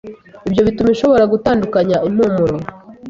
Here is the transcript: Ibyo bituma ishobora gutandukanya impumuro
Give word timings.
Ibyo 0.47 0.61
bituma 0.67 0.89
ishobora 0.95 1.29
gutandukanya 1.33 1.97
impumuro 2.07 2.55